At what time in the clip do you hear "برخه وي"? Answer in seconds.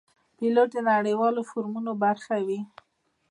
2.03-2.59